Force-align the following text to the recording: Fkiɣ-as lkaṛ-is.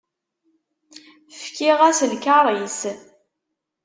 Fkiɣ-as 1.41 1.99
lkaṛ-is. 2.11 2.79